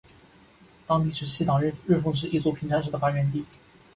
[0.87, 1.71] 当地是西党日
[2.03, 3.45] 奉氏一族平山氏的发源地。